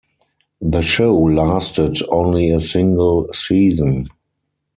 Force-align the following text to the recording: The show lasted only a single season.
The 0.61 0.81
show 0.81 1.15
lasted 1.15 1.99
only 2.09 2.49
a 2.49 2.59
single 2.59 3.31
season. 3.33 4.05